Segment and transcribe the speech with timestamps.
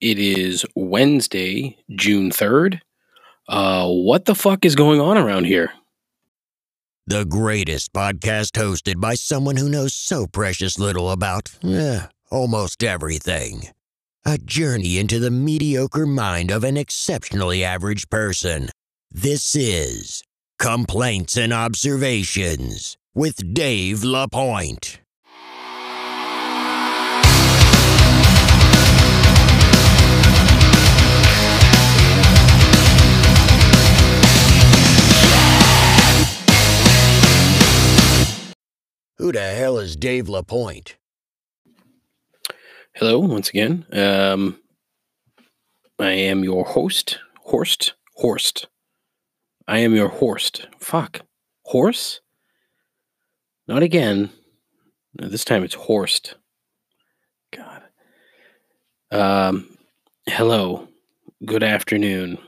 [0.00, 2.80] It is Wednesday, June 3rd.
[3.46, 5.72] Uh, what the fuck is going on around here?
[7.06, 13.64] The greatest podcast hosted by someone who knows so precious little about eh, almost everything.
[14.24, 18.68] A journey into the mediocre mind of an exceptionally average person.
[19.10, 20.22] This is
[20.58, 25.00] Complaints and Observations with Dave LaPointe.
[39.20, 40.96] Who the hell is Dave LaPointe?
[42.94, 43.84] Hello, once again.
[43.92, 44.58] Um,
[45.98, 47.92] I am your host, Horst.
[48.14, 48.68] Horst.
[49.68, 50.68] I am your Horst.
[50.78, 51.20] Fuck.
[51.66, 52.22] Horse?
[53.68, 54.30] Not again.
[55.20, 56.36] No, this time it's Horst.
[57.54, 57.82] God.
[59.10, 59.76] Um,
[60.24, 60.88] hello.
[61.44, 62.38] Good afternoon.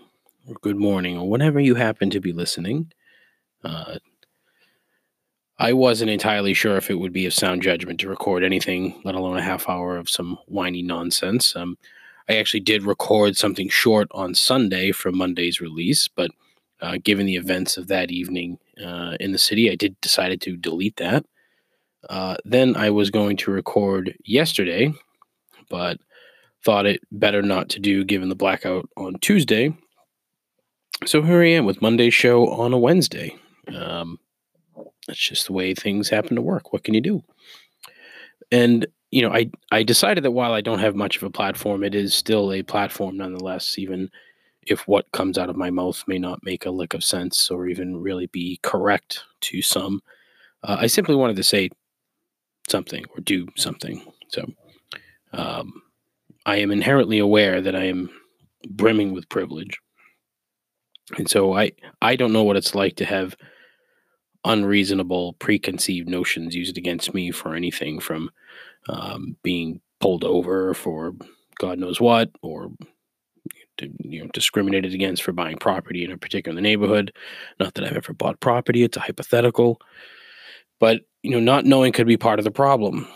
[0.49, 2.93] Or good morning, or whenever you happen to be listening.
[3.63, 3.99] Uh,
[5.63, 9.15] I wasn't entirely sure if it would be a sound judgment to record anything, let
[9.15, 11.55] alone a half hour of some whiny nonsense.
[11.55, 11.79] Um,
[12.29, 16.33] I actually did record something short on Sunday for Monday's release, but
[16.81, 20.57] uh, given the events of that evening uh, in the city, I did decided to
[20.57, 21.25] delete that.
[22.11, 24.93] Uh, then I was going to record yesterday,
[25.71, 25.99] but
[26.65, 29.73] thought it better not to do given the blackout on Tuesday.
[31.07, 33.37] So here I am with Monday's show on a Wednesday.
[33.73, 34.19] Um,
[35.07, 36.73] that's just the way things happen to work.
[36.73, 37.23] What can you do?
[38.51, 41.85] And you know, I I decided that while I don't have much of a platform,
[41.85, 44.11] it is still a platform nonetheless, even
[44.63, 47.69] if what comes out of my mouth may not make a lick of sense or
[47.69, 50.01] even really be correct to some.
[50.63, 51.71] Uh, I simply wanted to say
[52.69, 54.03] something or do something.
[54.29, 54.47] So
[55.33, 55.83] um,
[56.47, 58.09] I am inherently aware that I am
[58.69, 59.79] brimming with privilege.
[61.19, 63.37] And so I I don't know what it's like to have
[64.45, 68.31] unreasonable preconceived notions used against me for anything from
[68.89, 71.15] um, being pulled over for
[71.59, 72.73] God knows what or
[73.81, 77.13] you know discriminated against for buying property in a particular neighborhood.
[77.59, 79.81] Not that I've ever bought property; it's a hypothetical.
[80.79, 83.07] But you know, not knowing could be part of the problem.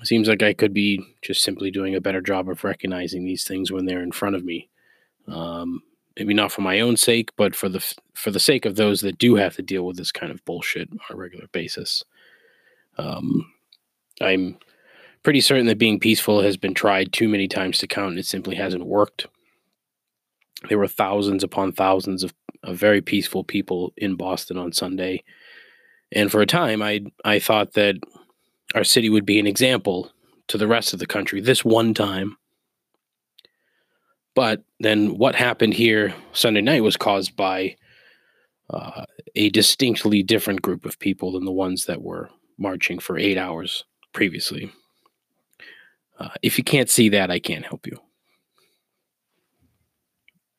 [0.00, 3.44] It seems like I could be just simply doing a better job of recognizing these
[3.44, 4.68] things when they're in front of me.
[5.28, 5.82] Um,
[6.16, 7.84] maybe not for my own sake, but for the
[8.14, 10.88] for the sake of those that do have to deal with this kind of bullshit
[10.90, 12.04] on a regular basis.
[12.98, 13.52] Um,
[14.20, 14.58] I'm
[15.22, 18.26] pretty certain that being peaceful has been tried too many times to count, and it
[18.26, 19.26] simply hasn't worked.
[20.68, 25.24] There were thousands upon thousands of, of very peaceful people in Boston on Sunday,
[26.12, 27.96] and for a time, I I thought that
[28.74, 30.10] our city would be an example
[30.48, 31.40] to the rest of the country.
[31.40, 32.36] This one time
[34.34, 37.76] but then what happened here Sunday night was caused by
[38.70, 39.04] uh,
[39.34, 43.84] a distinctly different group of people than the ones that were marching for eight hours
[44.12, 44.72] previously.
[46.18, 47.98] Uh, if you can't see that, I can't help you.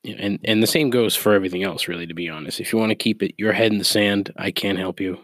[0.05, 2.05] And and the same goes for everything else, really.
[2.05, 4.51] To be honest, if you want to keep it your head in the sand, I
[4.51, 5.17] can't help you.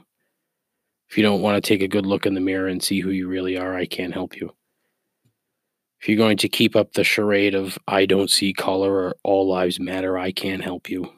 [1.10, 3.10] If you don't want to take a good look in the mirror and see who
[3.10, 4.54] you really are, I can't help you
[6.00, 9.48] if you're going to keep up the charade of I don't see color or all
[9.48, 11.12] lives matter, I can't help you.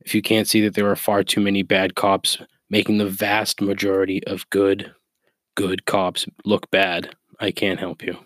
[0.00, 2.38] If you can't see that there are far too many bad cops
[2.68, 4.92] making the vast majority of good,
[5.54, 8.18] good cops look bad, I can't help you.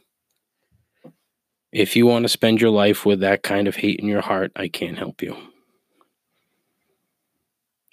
[1.70, 4.52] If you want to spend your life with that kind of hate in your heart,
[4.56, 5.36] I can't help you.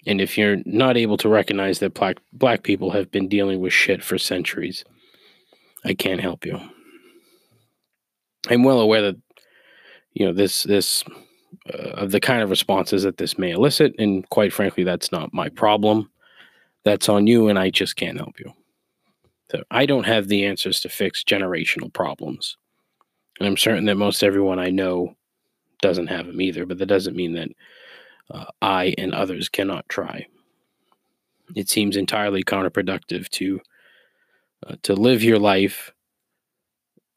[0.06, 3.72] And if you're not able to recognize that black, black people have been dealing with
[3.72, 4.84] shit for centuries,
[5.84, 6.58] I can't help you.
[8.48, 9.16] I'm well aware that
[10.14, 11.04] you know this this
[11.72, 15.34] uh, of the kind of responses that this may elicit, and quite frankly, that's not
[15.34, 16.10] my problem.
[16.84, 18.52] That's on you, and I just can't help you.
[19.50, 22.56] So I don't have the answers to fix generational problems,
[23.38, 25.14] and I'm certain that most everyone I know
[25.82, 26.66] doesn't have them either.
[26.66, 27.48] But that doesn't mean that
[28.30, 30.26] uh, I and others cannot try.
[31.54, 33.60] It seems entirely counterproductive to
[34.66, 35.92] uh, to live your life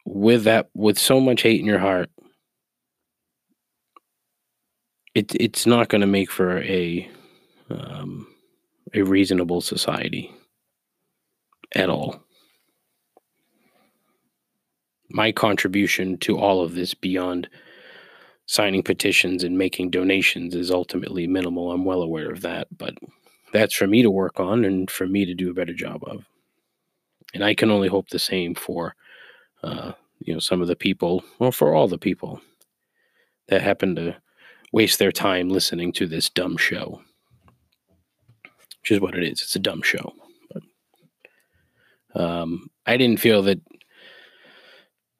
[0.04, 2.10] with that with so much hate in your heart
[5.14, 7.08] it, it's not going to make for a
[7.68, 8.26] um,
[8.94, 10.32] a reasonable society
[11.74, 12.20] at all.
[15.10, 17.48] My contribution to all of this beyond
[18.46, 21.70] signing petitions and making donations is ultimately minimal.
[21.70, 22.94] I'm well aware of that but
[23.52, 26.24] that's for me to work on and for me to do a better job of.
[27.34, 28.94] And i can only hope the same for
[29.62, 32.40] uh, you know, some of the people, well, for all the people
[33.48, 34.16] that happen to
[34.72, 37.00] waste their time listening to this dumb show,
[38.80, 39.42] which is what it is.
[39.42, 40.12] It's a dumb show.
[40.52, 43.60] But, um, I didn't feel that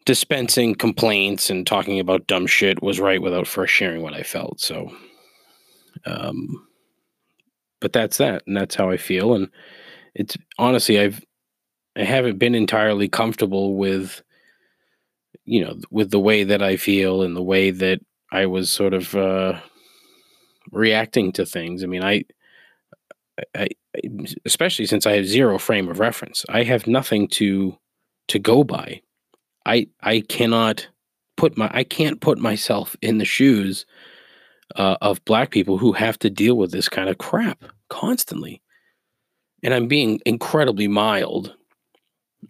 [0.07, 4.61] dispensing complaints and talking about dumb shit was right without first sharing what I felt.
[4.61, 4.93] So,
[6.07, 6.67] um,
[7.81, 9.35] but that's that, and that's how I feel.
[9.35, 9.49] And
[10.15, 11.25] it's honestly, I've
[11.97, 14.23] I haven't been entirely comfortable with,
[15.51, 17.99] you know, with the way that I feel and the way that
[18.31, 19.59] I was sort of uh,
[20.71, 21.83] reacting to things.
[21.83, 22.25] I mean, I,
[23.57, 23.67] I,
[24.45, 27.77] especially since I have zero frame of reference, I have nothing to
[28.29, 29.03] to go by.
[29.67, 30.87] I I cannot
[31.37, 33.87] put my I can't put myself in the shoes
[34.77, 38.63] uh, of black people who have to deal with this kind of crap constantly.
[39.65, 41.57] And I'm being incredibly mild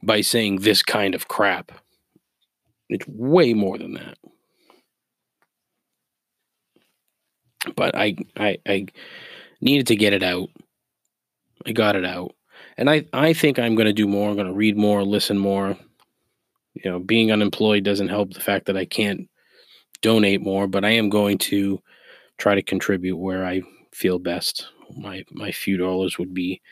[0.02, 1.72] by saying this kind of crap.
[2.90, 4.18] It's way more than that.
[7.76, 8.86] But I I I
[9.60, 10.50] needed to get it out.
[11.66, 12.34] I got it out.
[12.76, 14.30] And I, I think I'm gonna do more.
[14.30, 15.76] I'm gonna read more, listen more.
[16.74, 19.28] You know, being unemployed doesn't help the fact that I can't
[20.02, 21.80] donate more, but I am going to
[22.38, 24.68] try to contribute where I feel best.
[24.96, 26.62] My my few dollars would be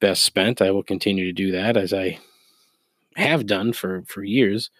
[0.00, 0.62] best spent.
[0.62, 2.18] I will continue to do that as I
[3.16, 4.70] have done for for years.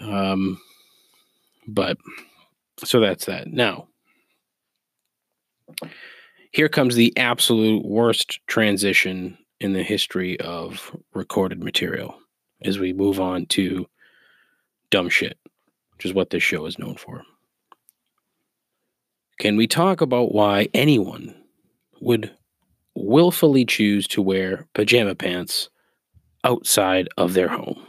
[0.00, 0.60] Um,
[1.66, 1.98] but
[2.84, 3.48] so that's that.
[3.48, 3.88] Now,
[6.52, 12.18] here comes the absolute worst transition in the history of recorded material
[12.62, 13.86] as we move on to
[14.90, 15.38] dumb shit,
[15.94, 17.22] which is what this show is known for.
[19.38, 21.34] Can we talk about why anyone
[22.00, 22.34] would
[22.94, 25.68] willfully choose to wear pajama pants
[26.44, 27.80] outside of their home?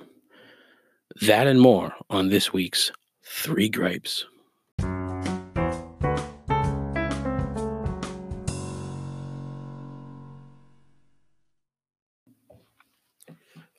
[1.21, 2.92] That and more on this week's
[3.24, 4.25] Three Gripes.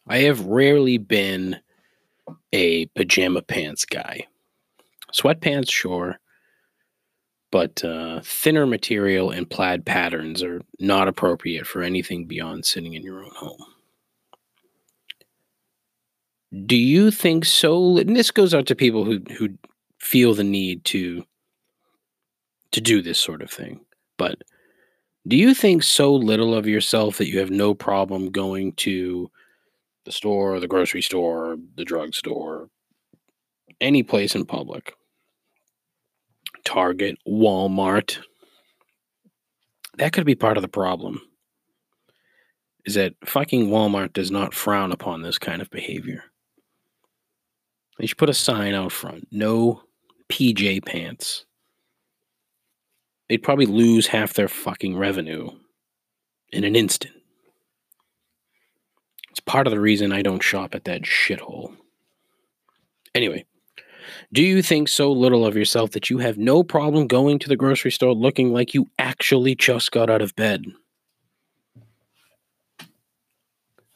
[0.07, 1.61] I have rarely been
[2.53, 4.27] a pajama pants guy.
[5.13, 6.19] Sweatpants, sure
[7.51, 13.03] but uh, thinner material and plaid patterns are not appropriate for anything beyond sitting in
[13.03, 13.65] your own home.
[16.67, 17.99] Do you think so?
[17.99, 19.50] And this goes out to people who who
[19.99, 21.25] feel the need to
[22.73, 23.81] to do this sort of thing.
[24.17, 24.43] But
[25.29, 29.31] do you think so little of yourself that you have no problem going to
[30.05, 32.69] the store, the grocery store, the drugstore,
[33.81, 34.94] any place in public
[36.64, 38.19] Target, Walmart.
[39.99, 41.20] That could be part of the problem.
[42.85, 46.25] Is that fucking Walmart does not frown upon this kind of behavior.
[48.00, 49.82] They should put a sign out front no
[50.31, 51.44] PJ pants.
[53.29, 55.50] They'd probably lose half their fucking revenue
[56.50, 57.12] in an instant.
[59.31, 61.76] It's part of the reason I don't shop at that shithole.
[63.14, 63.44] Anyway,
[64.32, 67.56] do you think so little of yourself that you have no problem going to the
[67.56, 70.64] grocery store looking like you actually just got out of bed?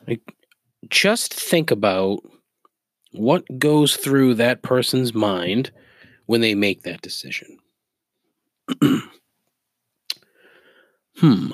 [0.07, 0.21] Like,
[0.91, 2.21] just think about
[3.15, 5.71] what goes through that person's mind
[6.27, 7.59] when they make that decision.
[11.19, 11.51] hmm.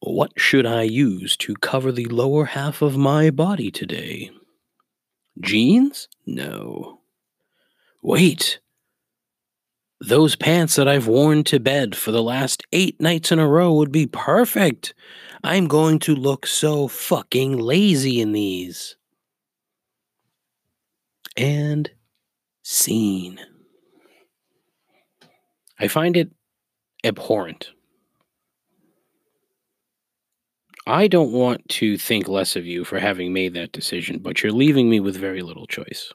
[0.00, 4.30] What should I use to cover the lower half of my body today?
[5.40, 6.08] Jeans?
[6.26, 7.00] No.
[8.02, 8.60] Wait.
[10.00, 13.72] Those pants that I've worn to bed for the last eight nights in a row
[13.72, 14.94] would be perfect.
[15.42, 18.96] I'm going to look so fucking lazy in these.
[21.36, 21.90] And
[22.62, 23.40] scene.
[25.78, 26.30] I find it
[27.02, 27.70] abhorrent.
[30.86, 34.52] I don't want to think less of you for having made that decision, but you're
[34.52, 36.12] leaving me with very little choice.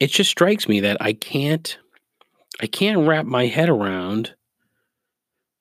[0.00, 1.78] it just strikes me that I can't
[2.60, 4.34] I can't wrap my head around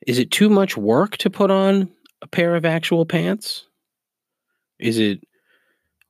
[0.08, 1.92] is it too much work to put on
[2.22, 3.66] a pair of actual pants?
[4.80, 5.22] Is it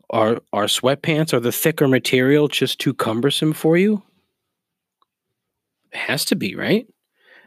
[0.10, 4.04] are are sweatpants are the thicker material just too cumbersome for you?
[5.92, 6.88] It has to be, right?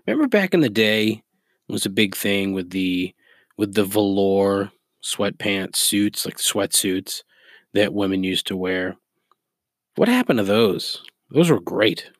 [0.06, 1.22] Remember back in the day
[1.68, 3.14] it was a big thing with the
[3.56, 7.22] with the velour sweatpants suits, like sweatsuits
[7.74, 8.96] that women used to wear.
[9.96, 11.02] What happened to those?
[11.30, 12.10] Those were great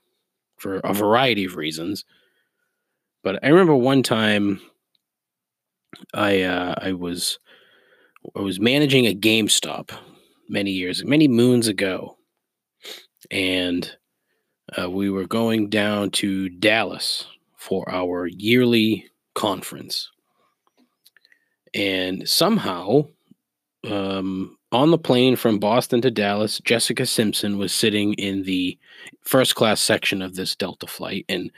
[0.57, 2.05] for a variety of reasons.
[3.23, 4.61] But I remember one time
[6.15, 7.39] I uh, I was
[8.37, 9.91] I was managing a GameStop
[10.53, 12.17] many years, many moons ago,
[13.31, 13.97] and
[14.79, 20.11] uh, we were going down to Dallas for our yearly conference.
[21.75, 23.07] And somehow,
[23.89, 28.79] um, on the plane from Boston to Dallas, Jessica Simpson was sitting in the
[29.23, 31.25] first class section of this Delta flight.
[31.29, 31.51] And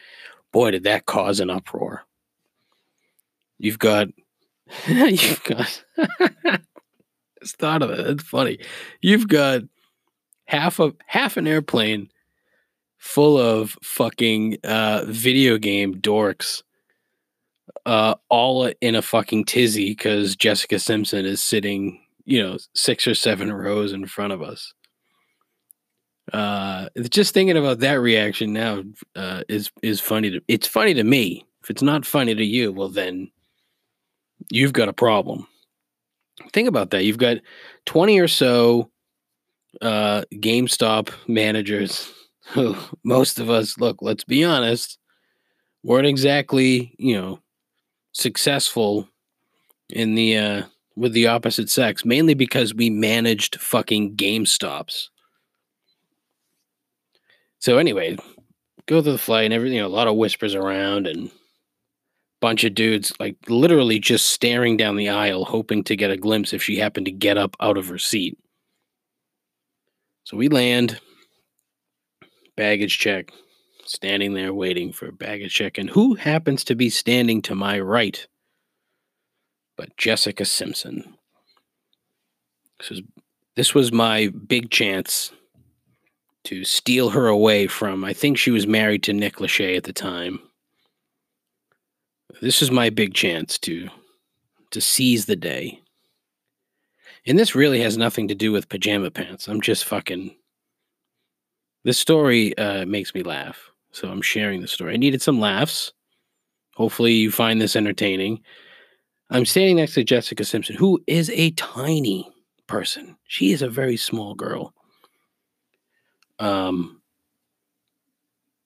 [0.53, 2.05] boy, did that cause an uproar.
[3.59, 4.09] You've got,
[4.87, 5.85] you've got,
[7.45, 8.01] just thought of it.
[8.01, 8.59] It's funny.
[9.03, 9.63] You've got
[10.47, 12.09] half of half an airplane
[12.99, 16.63] full of fucking uh, video game dorks,
[17.85, 23.15] uh, all in a fucking tizzy because Jessica Simpson is sitting, you know, six or
[23.15, 24.73] seven rows in front of us.
[26.33, 28.83] Uh, just thinking about that reaction now
[29.15, 30.41] uh, is is funny to.
[30.49, 31.45] It's funny to me.
[31.63, 33.31] If it's not funny to you, well then
[34.51, 35.47] you've got a problem.
[36.53, 37.05] Think about that.
[37.05, 37.39] You've got
[37.85, 38.91] twenty or so
[39.81, 42.13] uh, GameStop managers
[42.49, 44.99] who most of us look, let's be honest,
[45.83, 47.41] weren't exactly, you know,
[48.13, 49.09] successful
[49.91, 50.63] in the uh
[50.97, 55.09] with the opposite sex, mainly because we managed fucking GameStops.
[57.59, 58.17] So anyway,
[58.87, 61.31] go to the flight and everything, you know, a lot of whispers around and
[62.45, 66.53] bunch of dudes like literally just staring down the aisle hoping to get a glimpse
[66.53, 68.37] if she happened to get up out of her seat.
[70.25, 71.01] So we land,
[72.55, 73.33] baggage check,
[73.87, 75.79] standing there waiting for baggage check.
[75.79, 78.27] And who happens to be standing to my right?
[79.79, 81.15] But Jessica Simpson.
[82.79, 83.03] This was,
[83.57, 85.33] this was my big chance
[86.45, 89.95] to steal her away from, I think she was married to Nick Lachey at the
[89.95, 90.41] time.
[92.41, 93.89] This is my big chance to
[94.71, 95.81] to seize the day.
[97.27, 99.49] And this really has nothing to do with pajama pants.
[99.49, 100.35] I'm just fucking.
[101.85, 103.71] This story uh, makes me laugh.
[103.93, 104.95] So I'm sharing the story.
[104.95, 105.93] I needed some laughs.
[106.75, 108.41] Hopefully, you find this entertaining.
[109.31, 112.29] I'm standing next to Jessica Simpson, who is a tiny
[112.67, 113.17] person.
[113.29, 114.75] She is a very small girl.
[116.41, 117.01] Um,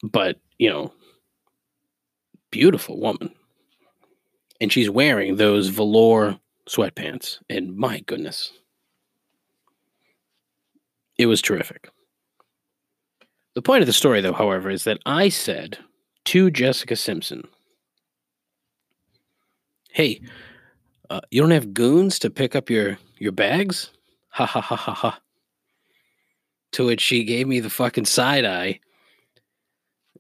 [0.03, 0.93] but, you know,
[2.51, 3.35] beautiful woman.
[4.61, 6.39] And she's wearing those velour
[6.69, 7.39] sweatpants.
[7.49, 8.53] And my goodness,
[11.17, 11.91] it was terrific.
[13.55, 15.79] The point of the story, though, however, is that I said
[16.27, 17.43] to Jessica Simpson,
[19.91, 20.21] Hey,
[21.11, 23.91] uh, you don't have goons to pick up your, your bags?
[24.33, 25.21] Ha ha ha ha ha.
[26.73, 28.79] To which she gave me the fucking side eye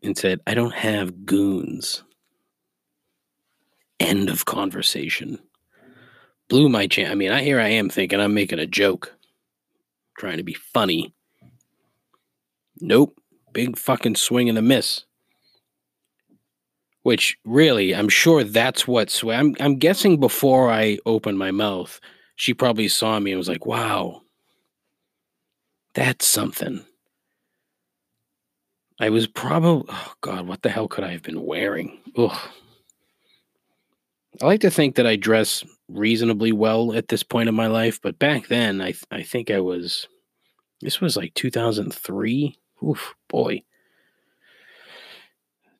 [0.02, 2.02] and said, I don't have goons.
[4.00, 5.38] End of conversation
[6.48, 7.10] blew my chance.
[7.10, 9.14] I mean, I here I am thinking I'm making a joke,
[10.18, 11.14] trying to be funny.
[12.80, 13.20] Nope,
[13.52, 15.04] big fucking swing and a miss.
[17.02, 19.54] Which really, I'm sure that's what I'm.
[19.60, 22.00] I'm guessing before I opened my mouth,
[22.36, 24.22] she probably saw me and was like, "Wow,
[25.94, 26.84] that's something."
[29.00, 32.00] I was probably, oh God, what the hell could I have been wearing?
[32.16, 32.36] Ugh.
[34.40, 38.00] I like to think that I dress reasonably well at this point in my life,
[38.00, 40.06] but back then I I think I was
[40.80, 42.56] this was like 2003.
[42.84, 43.62] Oof, boy.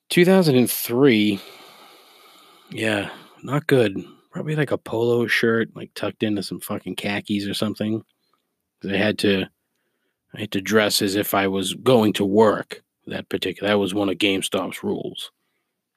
[0.09, 1.39] 2003.
[2.71, 3.09] Yeah,
[3.43, 3.97] not good.
[4.31, 8.03] Probably like a polo shirt, like tucked into some fucking khakis or something.
[8.83, 9.45] I had to
[10.35, 12.81] I had to dress as if I was going to work.
[13.07, 15.31] That particular that was one of GameStop's rules.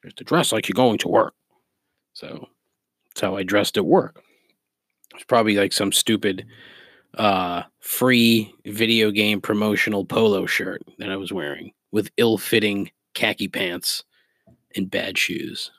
[0.02, 1.34] You have to dress like you're going to work.
[2.22, 2.48] So
[3.08, 4.22] that's how I dressed at work.
[5.14, 6.46] It's probably like some stupid
[7.18, 14.04] uh free video game promotional polo shirt that I was wearing with ill-fitting khaki pants
[14.74, 15.70] and bad shoes.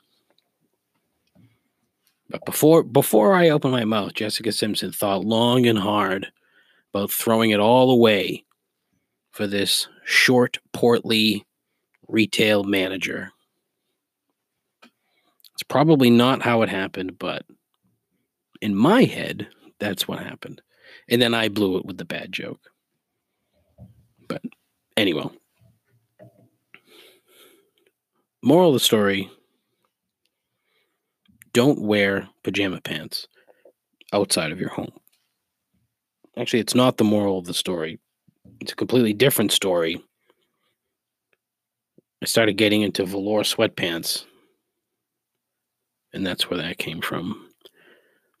[2.28, 6.30] But before before I opened my mouth, Jessica Simpson thought long and hard
[6.92, 8.44] about throwing it all away
[9.32, 11.46] for this short, portly
[12.06, 13.32] retail manager.
[15.54, 17.44] It's probably not how it happened, but
[18.60, 20.60] in my head, that's what happened.
[21.08, 22.70] And then I blew it with the bad joke.
[24.28, 24.42] But
[24.96, 25.28] anyway,
[28.42, 29.30] moral of the story
[31.52, 33.28] don't wear pajama pants
[34.12, 34.92] outside of your home.
[36.36, 38.00] Actually, it's not the moral of the story,
[38.60, 40.02] it's a completely different story.
[42.20, 44.24] I started getting into velour sweatpants
[46.14, 47.48] and that's where that came from.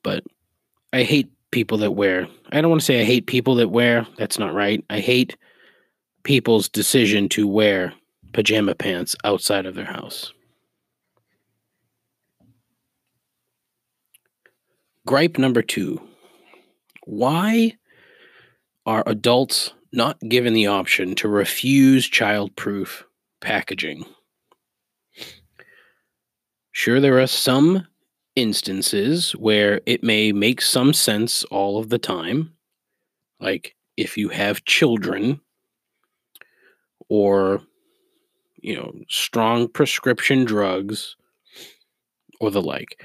[0.02, 0.24] But
[0.92, 2.28] I hate people that wear.
[2.52, 4.06] I don't want to say I hate people that wear.
[4.16, 4.84] That's not right.
[4.88, 5.36] I hate
[6.22, 7.92] people's decision to wear
[8.32, 10.32] pajama pants outside of their house.
[15.06, 16.00] Gripe number two
[17.06, 17.76] Why
[18.86, 23.04] are adults not given the option to refuse childproof
[23.40, 24.06] packaging?
[26.76, 27.86] Sure, there are some
[28.34, 32.52] instances where it may make some sense all of the time.
[33.40, 35.40] Like if you have children
[37.08, 37.62] or,
[38.56, 41.16] you know, strong prescription drugs
[42.40, 43.02] or the like.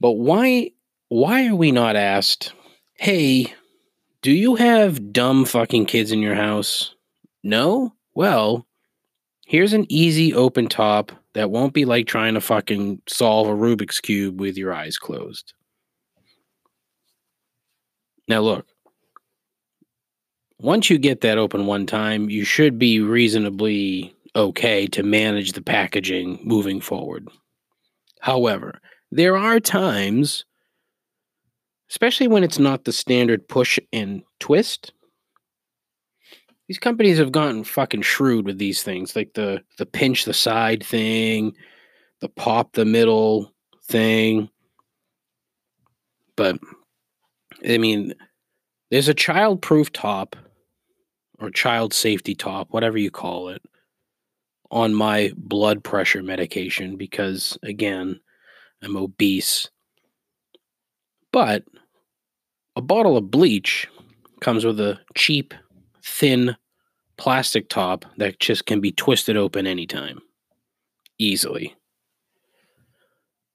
[0.00, 0.72] But why
[1.08, 2.52] why are we not asked,
[2.94, 3.54] "Hey,
[4.22, 6.94] do you have dumb fucking kids in your house?"
[7.44, 7.94] No?
[8.14, 8.66] Well,
[9.46, 14.00] here's an easy open top that won't be like trying to fucking solve a Rubik's
[14.00, 15.52] Cube with your eyes closed.
[18.28, 18.66] Now, look,
[20.58, 25.62] once you get that open one time, you should be reasonably okay to manage the
[25.62, 27.28] packaging moving forward.
[28.20, 30.44] However, there are times,
[31.90, 34.92] especially when it's not the standard push and twist,
[36.70, 40.84] these companies have gotten fucking shrewd with these things, like the the pinch the side
[40.86, 41.52] thing,
[42.20, 43.52] the pop the middle
[43.88, 44.48] thing.
[46.36, 46.60] But
[47.68, 48.14] I mean,
[48.92, 50.36] there's a child-proof top
[51.40, 53.62] or child safety top, whatever you call it,
[54.70, 58.20] on my blood pressure medication because again,
[58.80, 59.68] I'm obese.
[61.32, 61.64] But
[62.76, 63.88] a bottle of bleach
[64.40, 65.52] comes with a cheap
[66.04, 66.56] thin
[67.16, 70.20] plastic top that just can be twisted open anytime
[71.18, 71.76] easily.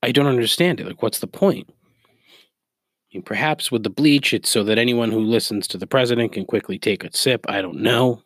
[0.04, 0.86] I don't understand it.
[0.86, 1.68] Like, what's the point?
[1.70, 6.34] I mean, perhaps with the bleach, it's so that anyone who listens to the president
[6.34, 7.46] can quickly take a sip.
[7.50, 8.22] I don't know.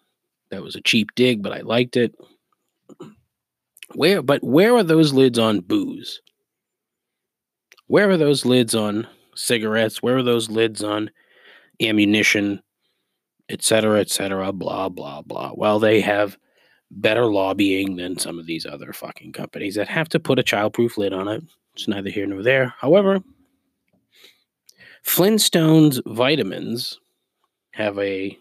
[0.52, 2.14] That was a cheap dig, but I liked it.
[3.94, 6.22] Where, but where are those lids on booze?
[7.88, 10.04] Where are those lids on cigarettes?
[10.04, 11.10] Where are those lids on
[11.82, 12.62] ammunition?
[13.50, 15.52] Et cetera, et cetera, blah, blah, blah.
[15.56, 16.38] Well, they have
[16.92, 20.98] better lobbying than some of these other fucking companies that have to put a childproof
[20.98, 21.44] lid on it.
[21.74, 22.74] It's neither here nor there.
[22.80, 23.20] However,
[25.06, 27.00] Flintstones vitamins
[27.74, 28.38] have a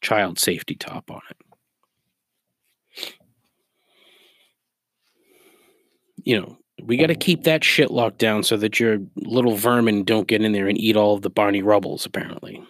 [0.00, 1.36] child safety top on it.
[6.22, 7.20] You know, we got to mm.
[7.20, 10.78] keep that shit locked down so that your little vermin don't get in there and
[10.78, 12.62] eat all of the Barney Rubbles, apparently.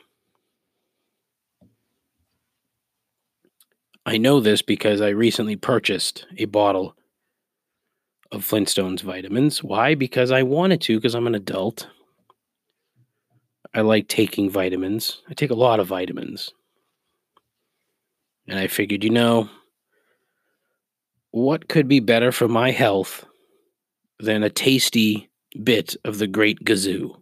[4.09, 6.95] I know this because I recently purchased a bottle
[8.31, 9.65] of Flintstones vitamins.
[9.65, 9.97] Why?
[9.97, 11.89] Because I wanted to, because I'm an adult.
[13.75, 15.23] I like taking vitamins.
[15.29, 16.53] I take a lot of vitamins.
[18.47, 19.51] And I figured, you know,
[21.33, 23.25] what could be better for my health
[24.21, 25.29] than a tasty
[25.65, 27.17] bit of the great gazoo?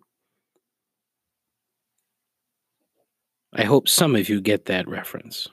[3.55, 5.49] I hope some of you get that reference.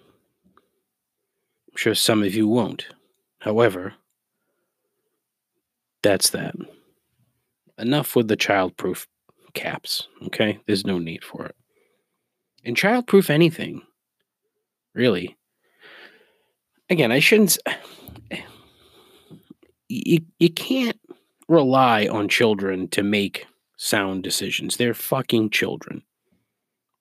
[1.81, 2.89] Sure some of you won't.
[3.39, 3.95] However,
[6.03, 6.53] that's that.
[7.79, 9.07] Enough with the childproof
[9.55, 10.59] caps, okay?
[10.67, 11.55] There's no need for it.
[12.63, 13.81] And childproof anything,
[14.93, 15.35] really.
[16.87, 17.57] Again, I shouldn't.
[19.89, 20.99] You, you can't
[21.49, 24.77] rely on children to make sound decisions.
[24.77, 26.03] They're fucking children.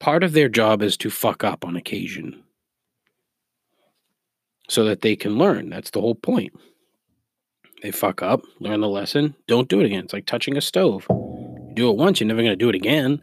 [0.01, 2.43] Part of their job is to fuck up on occasion
[4.70, 5.68] so that they can learn.
[5.68, 6.52] That's the whole point.
[7.83, 10.04] They fuck up, learn the lesson, don't do it again.
[10.04, 11.06] It's like touching a stove.
[11.09, 13.20] You do it once, you're never going to do it again.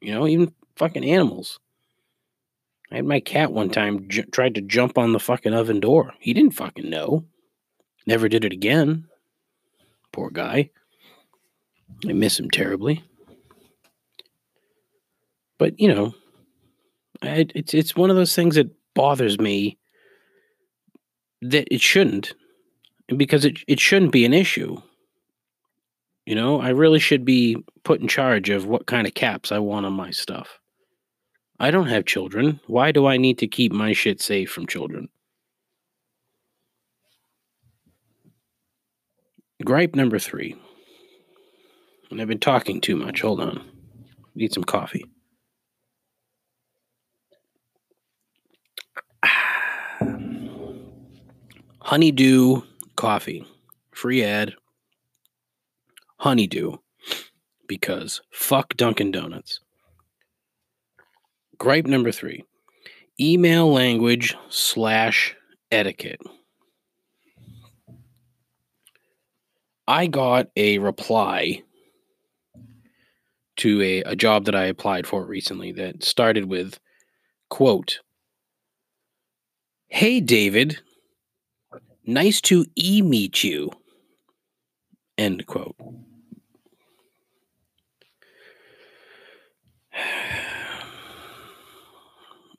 [0.00, 1.58] You know, even fucking animals.
[2.92, 6.14] I had my cat one time j- tried to jump on the fucking oven door.
[6.20, 7.24] He didn't fucking know.
[8.06, 9.06] Never did it again.
[10.12, 10.70] Poor guy.
[12.08, 13.02] I miss him terribly.
[15.58, 16.14] But, you know,
[17.20, 19.78] I, it's it's one of those things that bothers me
[21.42, 22.34] that it shouldn't
[23.16, 24.76] because it, it shouldn't be an issue.
[26.26, 29.58] You know, I really should be put in charge of what kind of caps I
[29.58, 30.60] want on my stuff.
[31.58, 32.60] I don't have children.
[32.66, 35.08] Why do I need to keep my shit safe from children?
[39.64, 40.56] Gripe number three.
[42.10, 43.20] And I've been talking too much.
[43.20, 43.62] Hold on.
[44.34, 45.04] Need some coffee.
[51.90, 52.62] Honeydew
[52.94, 53.44] coffee.
[53.90, 54.54] Free ad.
[56.18, 56.76] Honeydew.
[57.66, 59.58] because fuck Dunkin' Donuts.
[61.58, 62.44] Gripe number three
[63.18, 65.34] email language slash
[65.72, 66.20] etiquette.
[69.88, 71.64] I got a reply
[73.56, 76.78] to a, a job that I applied for recently that started with
[77.48, 77.98] quote
[79.88, 80.78] Hey David,
[82.12, 83.70] nice to e meet you.
[85.16, 85.76] End quote.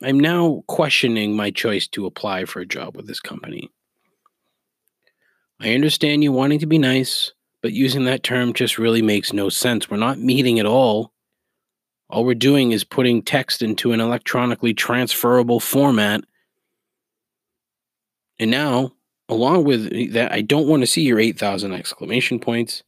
[0.04, 3.70] I'm now questioning my choice to apply for a job with this company.
[5.60, 9.50] I understand you wanting to be nice, but using that term just really makes no
[9.50, 9.90] sense.
[9.90, 11.14] We're not meeting at all.
[12.10, 16.22] All we're doing is putting text into an electronically transferable format.
[18.40, 18.94] And now,
[19.32, 22.84] along with that, I don't want to see your 8,000 exclamation points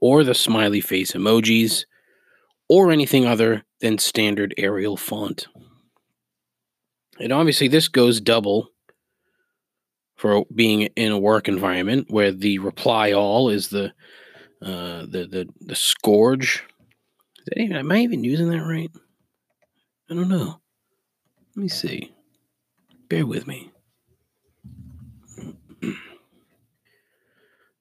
[0.00, 1.84] or the smiley face emojis
[2.68, 5.48] or anything other than standard Arial font.
[7.18, 8.68] And obviously, this goes double
[10.16, 13.92] for being in a work environment where the reply all is the
[14.62, 16.64] uh, the the the scourge.
[17.38, 18.90] Is that even, am I even using that right?
[20.08, 20.60] I don't know.
[21.56, 22.14] Let me see.
[23.08, 23.72] Bear with me.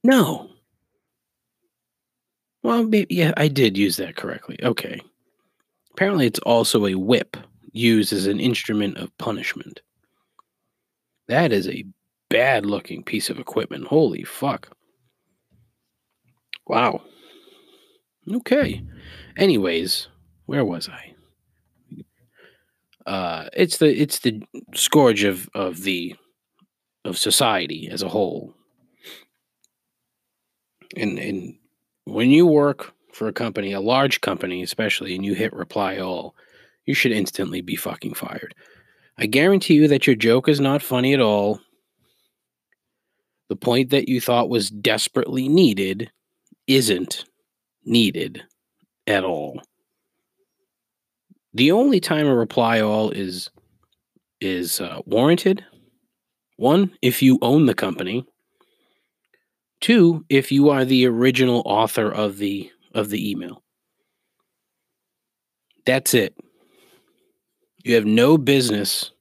[0.04, 0.50] No.
[2.64, 4.58] Well, maybe, yeah, I did use that correctly.
[4.64, 5.02] Okay.
[5.94, 7.38] Apparently, it's also a whip
[7.72, 9.82] used as an instrument of punishment.
[11.28, 11.86] That is a
[12.30, 13.88] bad looking piece of equipment.
[13.88, 14.70] Holy fuck.
[16.68, 17.02] Wow.
[18.32, 18.84] Okay.
[19.38, 20.08] Anyways,
[20.46, 21.14] where was I?
[23.06, 24.42] Uh it's the it's the
[24.76, 26.16] scourge of of the
[27.06, 28.54] of society as a whole.
[30.96, 31.56] And and
[32.06, 36.36] when you work for a company, a large company especially, and you hit reply all,
[36.86, 38.56] you should instantly be fucking fired.
[39.18, 41.60] I guarantee you that your joke is not funny at all.
[43.50, 46.10] The point that you thought was desperately needed
[46.68, 47.26] isn't
[47.84, 48.42] needed
[49.08, 49.62] at all.
[51.54, 53.50] The only time a reply all is
[54.40, 55.64] is uh, warranted
[56.56, 58.26] one if you own the company
[59.82, 63.64] two if you are the original author of the of the email
[65.86, 66.36] that's it
[67.84, 69.12] you have no business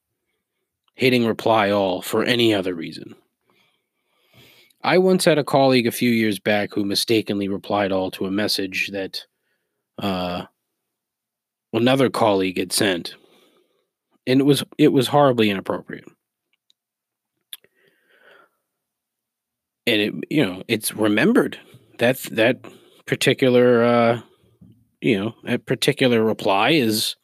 [1.01, 3.15] hitting reply all for any other reason.
[4.83, 8.31] I once had a colleague a few years back who mistakenly replied all to a
[8.31, 9.25] message that
[9.99, 10.45] uh,
[11.73, 13.15] another colleague had sent,
[14.27, 16.05] and it was it was horribly inappropriate.
[19.87, 21.59] And it you know it's remembered
[21.99, 22.65] that that
[23.07, 24.21] particular uh,
[25.01, 27.17] you know that particular reply is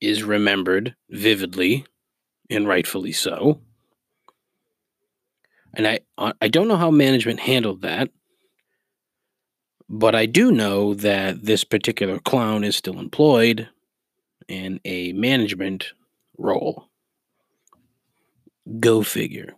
[0.00, 1.84] is remembered vividly
[2.50, 3.60] and rightfully so.
[5.74, 6.00] And I
[6.40, 8.10] I don't know how management handled that,
[9.88, 13.68] but I do know that this particular clown is still employed
[14.48, 15.92] in a management
[16.36, 16.88] role.
[18.80, 19.54] Go figure.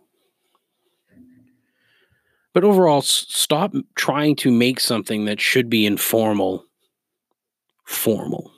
[2.53, 6.65] But overall, stop trying to make something that should be informal
[7.91, 8.51] formal.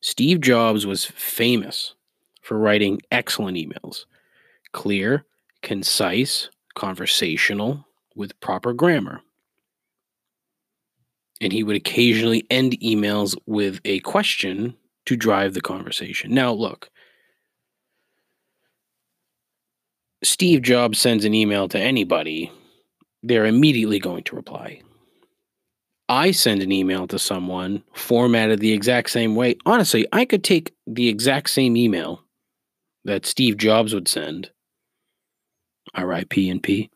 [0.00, 1.94] Steve Jobs was famous
[2.42, 4.04] for writing excellent emails
[4.72, 5.24] clear,
[5.62, 9.20] concise, conversational, with proper grammar.
[11.40, 16.34] And he would occasionally end emails with a question to drive the conversation.
[16.34, 16.90] Now, look,
[20.22, 22.50] Steve Jobs sends an email to anybody,
[23.22, 24.80] they're immediately going to reply.
[26.08, 29.56] I send an email to someone formatted the exact same way.
[29.64, 32.24] Honestly, I could take the exact same email
[33.04, 34.50] that Steve Jobs would send,
[35.98, 36.90] RIP and P,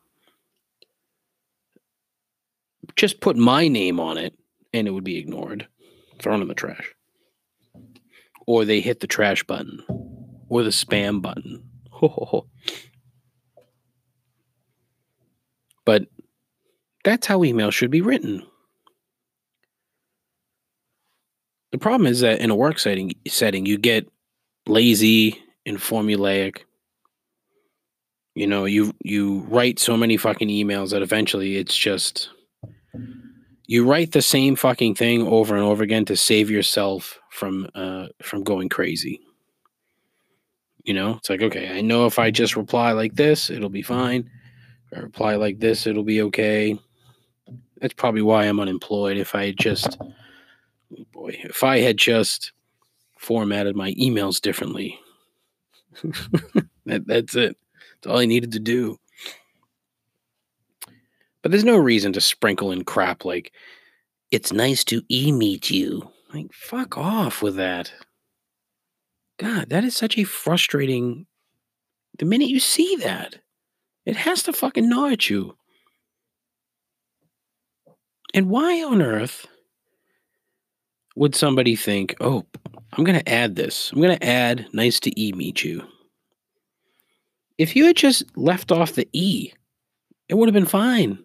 [2.95, 4.33] just put my name on it
[4.73, 5.67] and it would be ignored,
[6.19, 6.93] thrown in the trash.
[8.45, 9.83] Or they hit the trash button
[10.49, 11.63] or the spam button.
[15.89, 16.05] But
[17.03, 18.43] that's how email should be written.
[21.71, 24.07] The problem is that in a work setting setting you get
[24.67, 26.59] lazy and formulaic.
[28.35, 32.29] You know, you you write so many fucking emails that eventually it's just
[33.65, 38.09] you write the same fucking thing over and over again to save yourself from uh
[38.21, 39.21] from going crazy.
[40.83, 43.81] You know, it's like okay, I know if I just reply like this, it'll be
[43.81, 44.29] fine.
[44.91, 46.79] Reply like this, it'll be okay.
[47.79, 49.17] That's probably why I'm unemployed.
[49.17, 52.51] If I had just, oh boy, if I had just
[53.17, 54.99] formatted my emails differently,
[56.85, 57.55] that, that's it.
[58.01, 58.97] That's all I needed to do.
[61.41, 63.53] But there's no reason to sprinkle in crap like,
[64.31, 66.11] it's nice to e meet you.
[66.33, 67.91] Like, fuck off with that.
[69.37, 71.25] God, that is such a frustrating.
[72.17, 73.35] The minute you see that,
[74.09, 75.55] it has to fucking gnaw at you.
[78.33, 79.45] And why on earth
[81.15, 82.43] would somebody think, oh,
[82.93, 83.91] I'm going to add this?
[83.91, 85.83] I'm going to add nice to e meet you.
[87.59, 89.53] If you had just left off the e,
[90.27, 91.19] it would have been fine.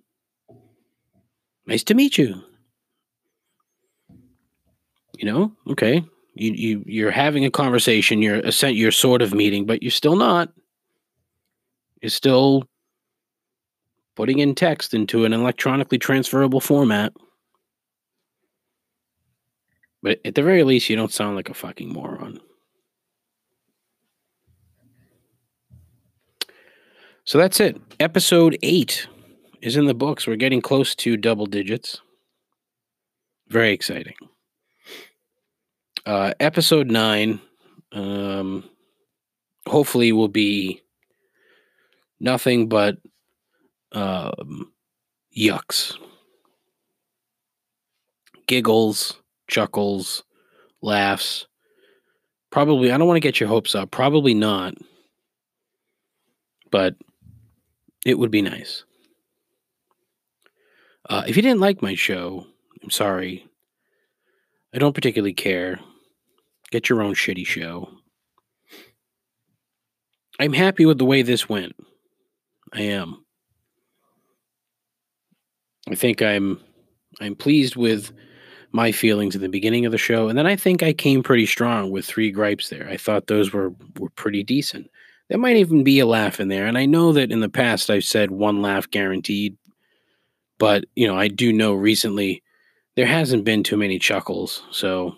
[1.66, 2.42] Nice to meet you.
[5.16, 6.04] You know, okay.
[6.34, 8.20] You you you're having a conversation.
[8.20, 10.52] You're a you're sort of meeting, but you're still not.
[12.02, 12.68] You're still
[14.16, 17.12] putting in text into an electronically transferable format.
[20.02, 22.38] But at the very least, you don't sound like a fucking moron.
[27.24, 27.80] So that's it.
[28.00, 29.06] Episode eight
[29.62, 30.26] is in the books.
[30.26, 32.00] We're getting close to double digits.
[33.48, 34.14] Very exciting.
[36.04, 37.40] Uh, episode nine,
[37.92, 38.68] um,
[39.66, 40.82] hopefully, will be
[42.20, 42.98] nothing but
[43.94, 44.72] um,
[45.36, 45.96] yucks,
[48.46, 50.22] giggles, chuckles,
[50.82, 51.46] laughs.
[52.50, 53.90] Probably, I don't want to get your hopes up.
[53.90, 54.74] Probably not.
[56.70, 56.96] But
[58.04, 58.84] it would be nice.
[61.08, 62.46] Uh, if you didn't like my show,
[62.82, 63.46] I'm sorry.
[64.72, 65.80] I don't particularly care.
[66.70, 67.90] Get your own shitty show.
[70.40, 71.76] I'm happy with the way this went.
[72.72, 73.23] I am.
[75.90, 76.60] I think I'm
[77.20, 78.12] I'm pleased with
[78.72, 81.46] my feelings at the beginning of the show, and then I think I came pretty
[81.46, 82.88] strong with three gripes there.
[82.88, 84.90] I thought those were were pretty decent.
[85.28, 87.90] There might even be a laugh in there, and I know that in the past
[87.90, 89.56] I've said one laugh guaranteed,
[90.58, 92.42] but you know I do know recently
[92.96, 95.16] there hasn't been too many chuckles, so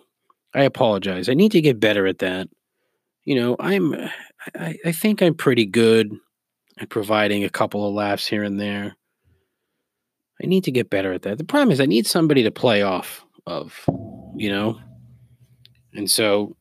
[0.54, 1.28] I apologize.
[1.28, 2.48] I need to get better at that.
[3.24, 3.94] You know, I'm
[4.54, 6.12] I, I think I'm pretty good
[6.78, 8.96] at providing a couple of laughs here and there.
[10.42, 11.38] I need to get better at that.
[11.38, 13.84] The problem is I need somebody to play off of,
[14.36, 14.78] you know?
[15.94, 16.56] And so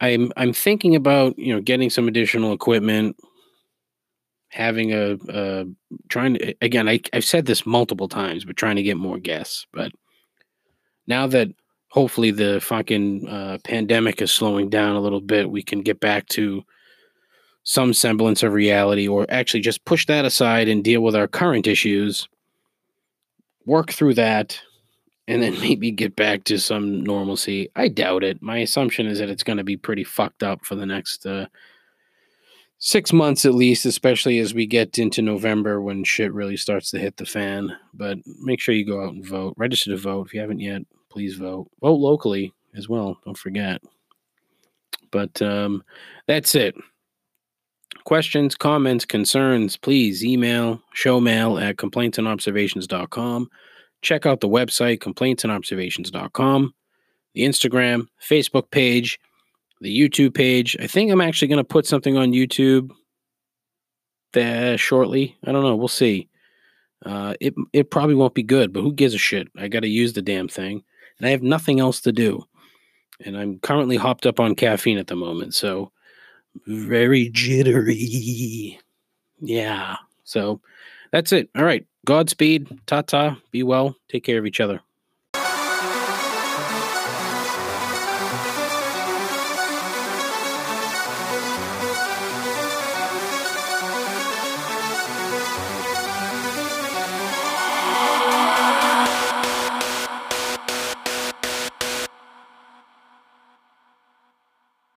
[0.00, 3.16] I'm I'm thinking about, you know, getting some additional equipment,
[4.48, 5.64] having a,
[6.08, 9.66] trying to again, I, I've said this multiple times, but trying to get more guests.
[9.72, 9.92] But
[11.06, 11.48] now that
[11.90, 16.26] hopefully the fucking uh, pandemic is slowing down a little bit, we can get back
[16.28, 16.62] to
[17.62, 21.66] some semblance of reality, or actually just push that aside and deal with our current
[21.66, 22.28] issues,
[23.68, 24.60] work through that,
[25.28, 27.68] and then maybe get back to some normalcy.
[27.76, 28.42] I doubt it.
[28.42, 31.46] My assumption is that it's going to be pretty fucked up for the next uh,
[32.78, 36.98] six months at least, especially as we get into November when shit really starts to
[36.98, 37.76] hit the fan.
[37.94, 39.54] But make sure you go out and vote.
[39.56, 40.82] Register to vote if you haven't yet
[41.18, 41.68] please vote.
[41.80, 43.18] Vote locally as well.
[43.24, 43.82] Don't forget.
[45.10, 45.82] But um,
[46.26, 46.74] that's it.
[48.08, 53.50] Questions, comments, concerns, please email showmail at complaintsandobservations.com.
[54.00, 56.74] Check out the website, complaintsandobservations.com,
[57.34, 59.20] the Instagram, Facebook page,
[59.82, 60.74] the YouTube page.
[60.80, 62.92] I think I'm actually going to put something on YouTube
[64.32, 65.36] there shortly.
[65.44, 65.76] I don't know.
[65.76, 66.30] We'll see.
[67.04, 69.48] Uh, it it probably won't be good, but who gives a shit?
[69.58, 70.82] I got to use the damn thing
[71.18, 72.42] and I have nothing else to do.
[73.22, 75.92] And I'm currently hopped up on caffeine at the moment, so
[76.66, 78.78] very jittery.
[79.40, 79.96] Yeah.
[80.24, 80.60] So
[81.12, 81.48] that's it.
[81.56, 81.86] All right.
[82.06, 82.80] Godspeed.
[82.86, 83.38] Ta ta.
[83.50, 83.96] Be well.
[84.08, 84.80] Take care of each other.